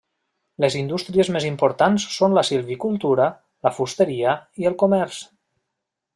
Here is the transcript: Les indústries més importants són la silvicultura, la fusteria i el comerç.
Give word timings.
Les 0.63 0.75
indústries 0.77 1.29
més 1.35 1.45
importants 1.49 2.05
són 2.13 2.33
la 2.39 2.45
silvicultura, 2.49 3.29
la 3.69 3.73
fusteria 3.77 4.35
i 4.65 4.71
el 4.73 4.79
comerç. 4.87 5.23